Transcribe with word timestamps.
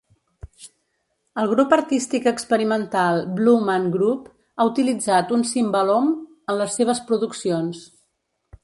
El 1.41 1.49
grup 1.51 1.75
artístic 1.77 2.25
experimental 2.31 3.21
Blue 3.41 3.55
Man 3.69 3.87
Group 3.97 4.27
ha 4.33 4.69
utilitzat 4.73 5.37
un 5.39 5.47
cimbalom 5.53 6.13
en 6.19 6.63
les 6.65 6.81
seves 6.81 7.05
produccions. 7.13 7.89